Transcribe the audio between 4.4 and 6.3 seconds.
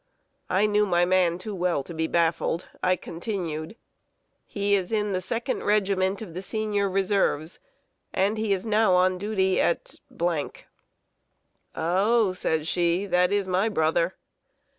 "He is in the second regiment